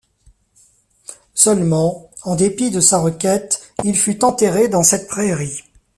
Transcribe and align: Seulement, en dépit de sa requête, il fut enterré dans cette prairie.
Seulement, 1.35 2.09
en 2.23 2.35
dépit 2.35 2.71
de 2.71 2.79
sa 2.79 2.97
requête, 2.97 3.71
il 3.83 3.95
fut 3.95 4.25
enterré 4.25 4.67
dans 4.67 4.81
cette 4.81 5.07
prairie. 5.07 5.59